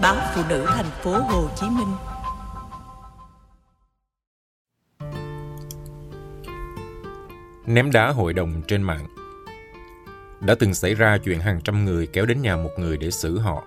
báo 0.00 0.16
phụ 0.34 0.42
nữ 0.48 0.64
thành 0.68 0.90
phố 1.02 1.12
Hồ 1.12 1.48
Chí 1.56 1.66
Minh. 1.66 1.88
Ném 7.66 7.90
đá 7.92 8.10
hội 8.10 8.32
đồng 8.32 8.62
trên 8.68 8.82
mạng 8.82 9.06
Đã 10.40 10.54
từng 10.54 10.74
xảy 10.74 10.94
ra 10.94 11.18
chuyện 11.24 11.40
hàng 11.40 11.60
trăm 11.64 11.84
người 11.84 12.06
kéo 12.06 12.26
đến 12.26 12.42
nhà 12.42 12.56
một 12.56 12.70
người 12.78 12.96
để 12.96 13.10
xử 13.10 13.38
họ. 13.38 13.62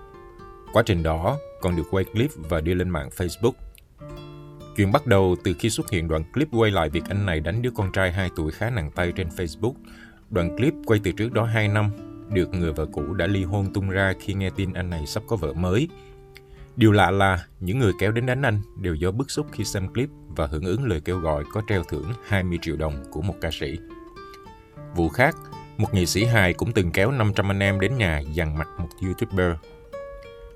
Quá 0.72 0.82
trình 0.86 1.02
đó 1.02 1.38
còn 1.60 1.76
được 1.76 1.82
quay 1.90 2.04
clip 2.04 2.30
và 2.36 2.60
đưa 2.60 2.74
lên 2.74 2.88
mạng 2.88 3.08
Facebook. 3.16 3.52
Chuyện 4.76 4.92
bắt 4.92 5.06
đầu 5.06 5.36
từ 5.44 5.54
khi 5.58 5.70
xuất 5.70 5.90
hiện 5.90 6.08
đoạn 6.08 6.24
clip 6.32 6.48
quay 6.52 6.70
lại 6.70 6.90
việc 6.90 7.04
anh 7.08 7.26
này 7.26 7.40
đánh 7.40 7.62
đứa 7.62 7.70
con 7.70 7.92
trai 7.92 8.12
2 8.12 8.30
tuổi 8.36 8.52
khá 8.52 8.70
nặng 8.70 8.90
tay 8.94 9.12
trên 9.16 9.28
Facebook. 9.28 9.74
Đoạn 10.30 10.56
clip 10.56 10.74
quay 10.86 11.00
từ 11.04 11.12
trước 11.12 11.32
đó 11.32 11.44
2 11.44 11.68
năm, 11.68 11.90
được 12.30 12.54
người 12.54 12.72
vợ 12.72 12.86
cũ 12.92 13.14
đã 13.14 13.26
ly 13.26 13.44
hôn 13.44 13.72
tung 13.74 13.90
ra 13.90 14.14
khi 14.20 14.34
nghe 14.34 14.50
tin 14.50 14.72
anh 14.72 14.90
này 14.90 15.06
sắp 15.06 15.22
có 15.28 15.36
vợ 15.36 15.52
mới. 15.52 15.88
Điều 16.76 16.92
lạ 16.92 17.10
là 17.10 17.44
những 17.60 17.78
người 17.78 17.92
kéo 17.98 18.12
đến 18.12 18.26
đánh 18.26 18.42
anh 18.42 18.60
đều 18.80 18.94
do 18.94 19.10
bức 19.10 19.30
xúc 19.30 19.46
khi 19.52 19.64
xem 19.64 19.92
clip 19.92 20.08
và 20.28 20.46
hưởng 20.46 20.64
ứng 20.64 20.84
lời 20.84 21.00
kêu 21.04 21.18
gọi 21.18 21.44
có 21.52 21.62
treo 21.68 21.82
thưởng 21.82 22.12
20 22.28 22.58
triệu 22.62 22.76
đồng 22.76 23.04
của 23.10 23.22
một 23.22 23.34
ca 23.40 23.50
sĩ. 23.52 23.78
Vụ 24.94 25.08
khác, 25.08 25.36
một 25.76 25.94
nghệ 25.94 26.06
sĩ 26.06 26.24
hài 26.24 26.52
cũng 26.52 26.72
từng 26.72 26.90
kéo 26.90 27.10
500 27.10 27.50
anh 27.50 27.62
em 27.62 27.80
đến 27.80 27.96
nhà 27.96 28.20
dằn 28.32 28.58
mặt 28.58 28.68
một 28.78 28.88
YouTuber. 29.02 29.52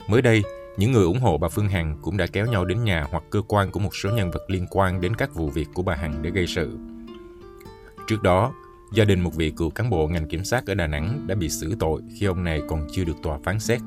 Mới 0.09 0.23
đây, 0.23 0.43
những 0.77 0.93
người 0.93 1.05
ủng 1.05 1.21
hộ 1.21 1.39
bà 1.39 1.49
Phương 1.49 1.69
Hằng 1.69 1.97
cũng 2.03 2.17
đã 2.17 2.27
kéo 2.33 2.47
nhau 2.47 2.65
đến 2.65 2.85
nhà 2.85 3.07
hoặc 3.11 3.25
cơ 3.31 3.43
quan 3.49 3.71
của 3.71 3.81
một 3.81 3.97
số 3.97 4.11
nhân 4.11 4.31
vật 4.31 4.51
liên 4.51 4.67
quan 4.71 5.01
đến 5.01 5.17
các 5.17 5.35
vụ 5.35 5.49
việc 5.49 5.69
của 5.75 5.83
bà 5.83 5.95
Hằng 5.95 6.23
để 6.23 6.31
gây 6.31 6.47
sự. 6.47 6.79
Trước 8.07 8.23
đó, 8.23 8.53
gia 8.93 9.05
đình 9.05 9.21
một 9.21 9.35
vị 9.35 9.53
cựu 9.57 9.71
cán 9.71 9.91
bộ 9.91 10.09
ngành 10.09 10.29
kiểm 10.29 10.45
sát 10.45 10.67
ở 10.67 10.75
Đà 10.75 10.87
Nẵng 10.87 11.25
đã 11.27 11.35
bị 11.35 11.49
xử 11.49 11.75
tội 11.79 12.03
khi 12.19 12.27
ông 12.27 12.45
này 12.45 12.63
còn 12.69 12.87
chưa 12.93 13.05
được 13.05 13.17
tòa 13.23 13.39
phán 13.45 13.61
xét. 13.61 13.81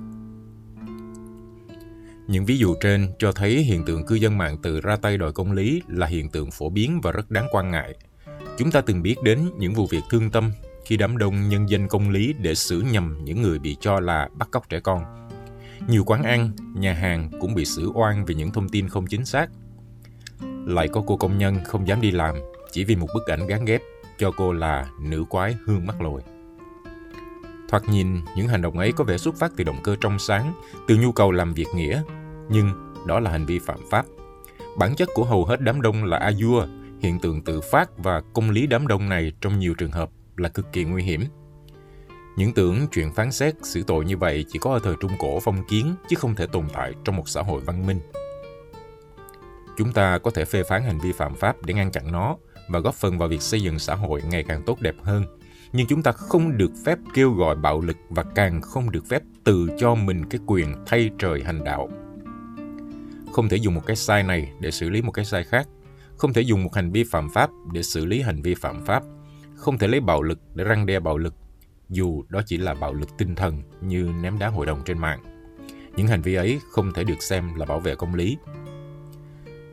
Những 2.32 2.46
ví 2.46 2.58
dụ 2.58 2.76
trên 2.82 3.08
cho 3.20 3.32
thấy 3.32 3.64
hiện 3.64 3.86
tượng 3.86 4.06
cư 4.06 4.16
dân 4.16 4.38
mạng 4.38 4.58
tự 4.58 4.82
ra 4.82 4.96
tay 4.96 5.18
đòi 5.18 5.32
công 5.32 5.52
lý 5.52 5.82
là 5.88 6.08
hiện 6.08 6.30
tượng 6.30 6.52
phổ 6.52 6.70
biến 6.70 7.00
và 7.04 7.12
rất 7.12 7.32
đáng 7.32 7.48
quan 7.52 7.72
ngại. 7.72 7.96
Chúng 8.58 8.72
ta 8.72 8.82
từng 8.82 9.02
biết 9.02 9.16
đến 9.24 9.50
những 9.58 9.74
vụ 9.74 9.88
việc 9.88 10.02
thương 10.10 10.30
tâm 10.30 10.52
khi 10.86 10.98
đám 10.98 11.18
đông 11.18 11.50
nhân 11.50 11.70
dân 11.70 11.88
công 11.88 12.10
lý 12.10 12.34
để 12.40 12.56
xử 12.56 12.84
nhầm 12.92 13.18
những 13.24 13.42
người 13.42 13.60
bị 13.60 13.78
cho 13.80 14.00
là 14.00 14.30
bắt 14.34 14.48
cóc 14.52 14.70
trẻ 14.70 14.80
con. 14.80 15.30
Nhiều 15.88 16.04
quán 16.04 16.24
ăn, 16.24 16.52
nhà 16.76 16.94
hàng 16.94 17.30
cũng 17.40 17.56
bị 17.56 17.66
xử 17.66 17.92
oan 17.94 18.26
vì 18.26 18.36
những 18.36 18.52
thông 18.52 18.70
tin 18.70 18.90
không 18.90 19.08
chính 19.08 19.26
xác. 19.26 19.50
Lại 20.66 20.88
có 20.88 21.04
cô 21.08 21.18
công 21.18 21.38
nhân 21.38 21.58
không 21.66 21.88
dám 21.88 22.02
đi 22.02 22.12
làm 22.12 22.36
chỉ 22.72 22.84
vì 22.84 22.96
một 22.96 23.08
bức 23.14 23.28
ảnh 23.28 23.48
gán 23.48 23.66
ghép 23.66 23.82
cho 24.18 24.32
cô 24.38 24.54
là 24.54 24.88
nữ 25.02 25.24
quái 25.30 25.56
hương 25.66 25.86
mắt 25.86 26.02
lồi. 26.02 26.22
Thoạt 27.70 27.84
nhìn, 27.90 28.08
những 28.36 28.48
hành 28.48 28.62
động 28.62 28.78
ấy 28.78 28.92
có 28.92 29.04
vẻ 29.04 29.18
xuất 29.18 29.36
phát 29.36 29.52
từ 29.56 29.64
động 29.64 29.78
cơ 29.84 29.96
trong 30.02 30.20
sáng, 30.20 30.54
từ 30.88 30.98
nhu 30.98 31.12
cầu 31.12 31.32
làm 31.32 31.54
việc 31.54 31.68
nghĩa, 31.76 32.04
nhưng 32.50 32.94
đó 33.08 33.20
là 33.20 33.32
hành 33.32 33.46
vi 33.46 33.60
phạm 33.60 33.80
pháp. 33.90 34.06
Bản 34.78 34.96
chất 34.96 35.10
của 35.14 35.24
hầu 35.24 35.46
hết 35.46 35.62
đám 35.62 35.82
đông 35.82 36.04
là 36.04 36.18
a 36.18 36.32
vua, 36.40 36.66
hiện 37.00 37.20
tượng 37.20 37.42
tự 37.42 37.62
phát 37.62 37.98
và 37.98 38.22
công 38.34 38.50
lý 38.50 38.68
đám 38.68 38.88
đông 38.88 39.10
này 39.10 39.32
trong 39.42 39.60
nhiều 39.60 39.74
trường 39.74 39.92
hợp 39.92 40.10
là 40.38 40.50
cực 40.50 40.74
kỳ 40.74 40.84
nguy 40.84 41.04
hiểm. 41.04 41.22
Những 42.38 42.54
tưởng 42.54 42.88
chuyện 42.92 43.14
phán 43.14 43.32
xét, 43.32 43.56
xử 43.64 43.84
tội 43.84 44.06
như 44.06 44.18
vậy 44.18 44.46
chỉ 44.50 44.60
có 44.60 44.74
ở 44.74 44.80
thời 44.84 44.96
Trung 45.02 45.12
Cổ 45.20 45.40
phong 45.40 45.64
kiến 45.68 45.96
chứ 46.10 46.16
không 46.16 46.36
thể 46.36 46.48
tồn 46.48 46.66
tại 46.74 46.94
trong 47.04 47.16
một 47.16 47.30
xã 47.30 47.42
hội 47.42 47.62
văn 47.66 47.88
minh. 47.88 48.00
Chúng 49.78 49.92
ta 49.92 50.18
có 50.18 50.32
thể 50.32 50.46
phê 50.46 50.64
phán 50.64 50.84
hành 50.84 51.00
vi 51.00 51.12
phạm 51.12 51.36
pháp 51.36 51.56
để 51.66 51.74
ngăn 51.74 51.92
chặn 51.92 52.12
nó 52.12 52.38
và 52.70 52.80
góp 52.80 52.96
phần 52.96 53.18
vào 53.18 53.30
việc 53.30 53.42
xây 53.42 53.62
dựng 53.62 53.80
xã 53.80 53.96
hội 53.96 54.22
ngày 54.30 54.44
càng 54.44 54.64
tốt 54.66 54.82
đẹp 54.82 54.96
hơn. 55.04 55.24
Nhưng 55.74 55.88
chúng 55.88 56.04
ta 56.04 56.12
không 56.12 56.58
được 56.58 56.72
phép 56.86 56.98
kêu 57.14 57.32
gọi 57.34 57.56
bạo 57.56 57.82
lực 57.82 57.98
và 58.10 58.24
càng 58.36 58.62
không 58.62 58.92
được 58.92 59.06
phép 59.10 59.22
tự 59.44 59.68
cho 59.80 59.96
mình 59.96 60.26
cái 60.26 60.42
quyền 60.48 60.76
thay 60.86 61.10
trời 61.20 61.44
hành 61.44 61.64
đạo. 61.64 61.90
Không 63.32 63.50
thể 63.50 63.58
dùng 63.58 63.76
một 63.76 63.86
cái 63.86 63.96
sai 63.96 64.24
này 64.24 64.52
để 64.60 64.72
xử 64.72 64.90
lý 64.90 65.02
một 65.02 65.12
cái 65.12 65.26
sai 65.26 65.44
khác. 65.44 65.68
Không 66.18 66.34
thể 66.34 66.42
dùng 66.42 66.64
một 66.64 66.76
hành 66.76 66.92
vi 66.92 67.04
phạm 67.04 67.30
pháp 67.30 67.50
để 67.74 67.84
xử 67.84 68.06
lý 68.06 68.22
hành 68.22 68.42
vi 68.42 68.56
phạm 68.56 68.86
pháp. 68.86 69.04
Không 69.56 69.78
thể 69.78 69.88
lấy 69.88 70.00
bạo 70.00 70.22
lực 70.22 70.40
để 70.54 70.64
răng 70.64 70.86
đe 70.86 71.00
bạo 71.00 71.18
lực, 71.18 71.34
dù 71.90 72.24
đó 72.30 72.42
chỉ 72.46 72.58
là 72.58 72.74
bạo 72.74 72.94
lực 72.94 73.10
tinh 73.18 73.36
thần 73.36 73.62
như 73.82 74.10
ném 74.22 74.40
đá 74.40 74.48
hội 74.48 74.66
đồng 74.66 74.82
trên 74.86 74.98
mạng. 74.98 75.20
Những 75.96 76.08
hành 76.08 76.22
vi 76.22 76.36
ấy 76.36 76.60
không 76.72 76.94
thể 76.94 77.04
được 77.04 77.22
xem 77.24 77.56
là 77.56 77.66
bảo 77.66 77.80
vệ 77.80 77.96
công 77.96 78.16
lý. 78.16 78.38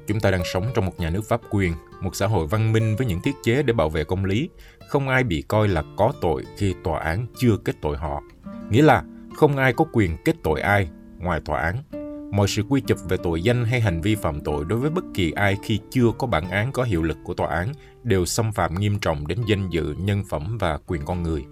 Chúng 0.06 0.20
ta 0.20 0.30
đang 0.30 0.42
sống 0.52 0.66
trong 0.74 0.86
một 0.86 1.00
nhà 1.00 1.10
nước 1.10 1.22
pháp 1.28 1.40
quyền, 1.50 1.72
một 2.00 2.16
xã 2.16 2.26
hội 2.26 2.46
văn 2.46 2.72
minh 2.72 2.96
với 2.96 3.06
những 3.06 3.20
thiết 3.20 3.34
chế 3.42 3.62
để 3.62 3.72
bảo 3.72 3.88
vệ 3.88 4.04
công 4.04 4.24
lý. 4.24 4.48
Không 4.88 5.08
ai 5.08 5.24
bị 5.24 5.42
coi 5.48 5.68
là 5.68 5.82
có 5.96 6.12
tội 6.20 6.44
khi 6.56 6.74
tòa 6.84 7.00
án 7.00 7.26
chưa 7.36 7.56
kết 7.64 7.76
tội 7.80 7.96
họ. 7.96 8.22
Nghĩa 8.70 8.82
là 8.82 9.02
không 9.36 9.56
ai 9.56 9.72
có 9.72 9.84
quyền 9.92 10.16
kết 10.24 10.36
tội 10.42 10.60
ai 10.60 10.88
ngoài 11.18 11.40
tòa 11.44 11.60
án. 11.60 11.97
Mọi 12.30 12.48
sự 12.48 12.62
quy 12.68 12.80
chụp 12.80 12.98
về 13.08 13.16
tội 13.22 13.42
danh 13.42 13.64
hay 13.64 13.80
hành 13.80 14.00
vi 14.00 14.14
phạm 14.14 14.40
tội 14.40 14.64
đối 14.64 14.78
với 14.78 14.90
bất 14.90 15.04
kỳ 15.14 15.30
ai 15.30 15.56
khi 15.62 15.80
chưa 15.90 16.10
có 16.18 16.26
bản 16.26 16.50
án 16.50 16.72
có 16.72 16.82
hiệu 16.82 17.02
lực 17.02 17.16
của 17.24 17.34
tòa 17.34 17.48
án 17.48 17.72
đều 18.02 18.26
xâm 18.26 18.52
phạm 18.52 18.74
nghiêm 18.74 18.98
trọng 18.98 19.26
đến 19.26 19.38
danh 19.46 19.70
dự, 19.70 19.94
nhân 19.98 20.24
phẩm 20.28 20.58
và 20.58 20.78
quyền 20.86 21.02
con 21.04 21.22
người. 21.22 21.44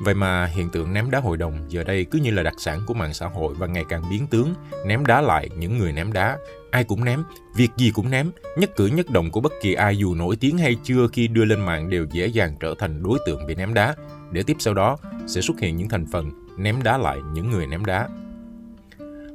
Vậy 0.00 0.14
mà 0.14 0.46
hiện 0.46 0.70
tượng 0.70 0.92
ném 0.92 1.10
đá 1.10 1.20
hội 1.20 1.36
đồng 1.36 1.66
giờ 1.68 1.84
đây 1.84 2.04
cứ 2.04 2.18
như 2.18 2.30
là 2.30 2.42
đặc 2.42 2.54
sản 2.58 2.80
của 2.86 2.94
mạng 2.94 3.14
xã 3.14 3.26
hội 3.26 3.54
và 3.54 3.66
ngày 3.66 3.84
càng 3.88 4.02
biến 4.10 4.26
tướng, 4.26 4.54
ném 4.86 5.06
đá 5.06 5.20
lại 5.20 5.48
những 5.58 5.78
người 5.78 5.92
ném 5.92 6.12
đá. 6.12 6.38
Ai 6.70 6.84
cũng 6.84 7.04
ném, 7.04 7.22
việc 7.56 7.70
gì 7.76 7.90
cũng 7.90 8.10
ném, 8.10 8.30
nhất 8.56 8.70
cử 8.76 8.86
nhất 8.86 9.10
động 9.10 9.30
của 9.30 9.40
bất 9.40 9.52
kỳ 9.62 9.74
ai 9.74 9.98
dù 9.98 10.14
nổi 10.14 10.36
tiếng 10.36 10.58
hay 10.58 10.76
chưa 10.84 11.08
khi 11.12 11.28
đưa 11.28 11.44
lên 11.44 11.60
mạng 11.60 11.90
đều 11.90 12.06
dễ 12.10 12.26
dàng 12.26 12.56
trở 12.60 12.74
thành 12.78 13.02
đối 13.02 13.18
tượng 13.26 13.46
bị 13.46 13.54
ném 13.54 13.74
đá. 13.74 13.94
Để 14.32 14.42
tiếp 14.42 14.56
sau 14.58 14.74
đó 14.74 14.96
sẽ 15.26 15.40
xuất 15.40 15.60
hiện 15.60 15.76
những 15.76 15.88
thành 15.88 16.06
phần 16.06 16.30
ném 16.56 16.82
đá 16.82 16.98
lại 16.98 17.18
những 17.32 17.50
người 17.50 17.66
ném 17.66 17.84
đá. 17.84 18.08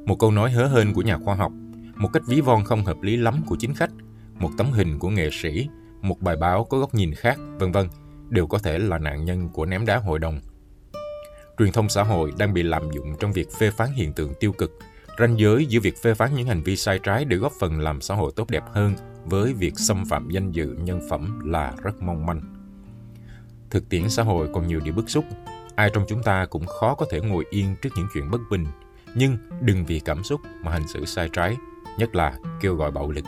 Một 0.05 0.15
câu 0.19 0.31
nói 0.31 0.51
hớ 0.51 0.67
hên 0.67 0.93
của 0.93 1.01
nhà 1.01 1.17
khoa 1.17 1.35
học, 1.35 1.51
một 1.95 2.09
cách 2.13 2.23
ví 2.27 2.41
von 2.41 2.63
không 2.63 2.85
hợp 2.85 3.01
lý 3.01 3.17
lắm 3.17 3.41
của 3.47 3.55
chính 3.59 3.73
khách, 3.73 3.91
một 4.39 4.49
tấm 4.57 4.71
hình 4.71 4.99
của 4.99 5.09
nghệ 5.09 5.29
sĩ, 5.31 5.67
một 6.01 6.21
bài 6.21 6.35
báo 6.35 6.63
có 6.63 6.79
góc 6.79 6.95
nhìn 6.95 7.13
khác, 7.13 7.37
vân 7.59 7.71
vân 7.71 7.87
đều 8.29 8.47
có 8.47 8.57
thể 8.57 8.79
là 8.79 8.97
nạn 8.97 9.25
nhân 9.25 9.49
của 9.49 9.65
ném 9.65 9.85
đá 9.85 9.97
hội 9.97 10.19
đồng 10.19 10.39
truyền 11.61 11.71
thông 11.71 11.89
xã 11.89 12.03
hội 12.03 12.33
đang 12.37 12.53
bị 12.53 12.63
lạm 12.63 12.91
dụng 12.91 13.15
trong 13.19 13.33
việc 13.33 13.51
phê 13.59 13.71
phán 13.71 13.91
hiện 13.91 14.13
tượng 14.13 14.33
tiêu 14.39 14.51
cực. 14.51 14.79
Ranh 15.19 15.39
giới 15.39 15.65
giữa 15.65 15.79
việc 15.79 15.97
phê 16.03 16.13
phán 16.13 16.35
những 16.35 16.47
hành 16.47 16.63
vi 16.63 16.75
sai 16.75 16.99
trái 17.03 17.25
để 17.25 17.37
góp 17.37 17.51
phần 17.59 17.79
làm 17.79 18.01
xã 18.01 18.15
hội 18.15 18.31
tốt 18.35 18.49
đẹp 18.49 18.63
hơn 18.71 18.93
với 19.25 19.53
việc 19.53 19.73
xâm 19.79 20.05
phạm 20.05 20.29
danh 20.29 20.51
dự 20.51 20.75
nhân 20.83 21.01
phẩm 21.09 21.39
là 21.49 21.73
rất 21.83 22.01
mong 22.01 22.25
manh. 22.25 22.41
Thực 23.69 23.89
tiễn 23.89 24.09
xã 24.09 24.23
hội 24.23 24.49
còn 24.53 24.67
nhiều 24.67 24.79
điều 24.83 24.93
bức 24.93 25.09
xúc. 25.09 25.25
Ai 25.75 25.89
trong 25.93 26.05
chúng 26.07 26.23
ta 26.23 26.45
cũng 26.45 26.65
khó 26.65 26.95
có 26.95 27.05
thể 27.11 27.21
ngồi 27.21 27.45
yên 27.49 27.75
trước 27.81 27.89
những 27.95 28.07
chuyện 28.13 28.31
bất 28.31 28.41
bình. 28.49 28.65
Nhưng 29.15 29.37
đừng 29.61 29.85
vì 29.85 29.99
cảm 29.99 30.23
xúc 30.23 30.41
mà 30.63 30.71
hành 30.71 30.87
xử 30.87 31.05
sai 31.05 31.29
trái, 31.33 31.57
nhất 31.97 32.15
là 32.15 32.33
kêu 32.61 32.75
gọi 32.75 32.91
bạo 32.91 33.11
lực. 33.11 33.25